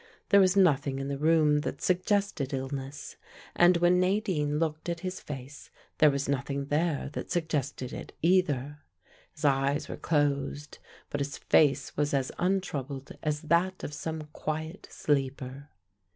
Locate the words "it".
7.93-8.11